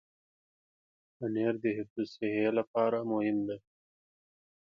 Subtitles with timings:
[1.17, 3.57] پنېر د حفظ الصحې لپاره مهم دی.